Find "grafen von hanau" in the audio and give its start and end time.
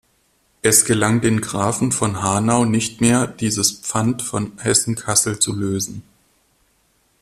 1.41-2.65